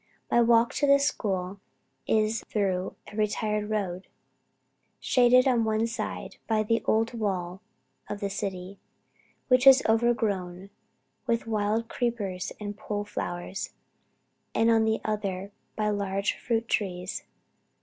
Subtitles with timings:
[0.31, 1.59] My walk to this school
[2.07, 4.07] is through a retired road,
[4.99, 7.61] shaded on one side by the old wall
[8.09, 8.79] of the city,
[9.47, 10.71] which is overgrown
[11.27, 13.73] with wild creepers and pole flowers,
[14.55, 17.21] and on the other by large fruit trees.